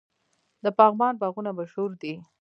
د 0.63 0.65
پغمان 0.77 1.13
باغونه 1.21 1.51
مشهور 1.59 1.91
دي. 2.01 2.13